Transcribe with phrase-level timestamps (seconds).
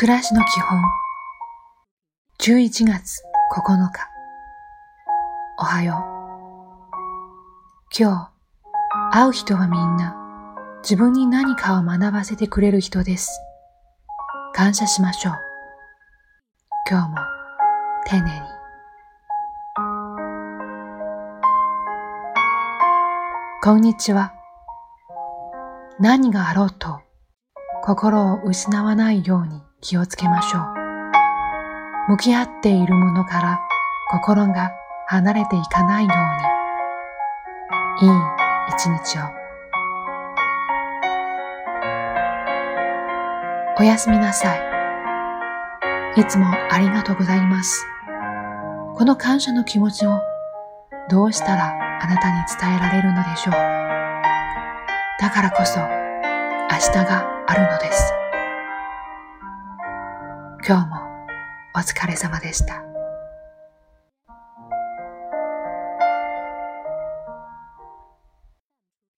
[0.00, 0.80] 暮らしの基本。
[2.38, 3.20] 11月
[3.52, 4.08] 9日。
[5.58, 5.96] おはよう。
[7.98, 8.30] 今
[9.10, 10.14] 日会う人はみんな
[10.84, 13.40] 自分に何かを学ばせてくれる人です。
[14.54, 15.34] 感謝しましょう。
[16.88, 17.16] 今日も
[18.06, 18.30] 丁寧に。
[23.64, 24.32] こんにちは。
[25.98, 27.00] 何があろうと
[27.82, 29.67] 心を失わないように。
[29.80, 30.62] 気をつけましょう。
[32.08, 33.60] 向き合っているものから
[34.10, 34.72] 心が
[35.06, 36.10] 離れていかないよ
[38.00, 38.08] うに。
[38.08, 38.14] いい
[38.70, 39.22] 一日を。
[43.78, 46.20] おやすみなさい。
[46.20, 47.86] いつもありがとうございます。
[48.96, 50.20] この感謝の気持ちを
[51.08, 53.54] どうしたらあなたに伝えられるのでしょう。
[55.20, 55.86] だからこそ明
[56.92, 58.17] 日があるのです。
[60.68, 60.96] 今日も
[61.74, 62.87] お疲れ様でした。